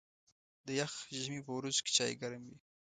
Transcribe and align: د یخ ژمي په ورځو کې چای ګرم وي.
د 0.65 0.67
یخ 0.79 0.93
ژمي 1.21 1.41
په 1.45 1.51
ورځو 1.57 1.79
کې 1.85 1.91
چای 1.97 2.13
ګرم 2.21 2.43
وي. 2.49 2.57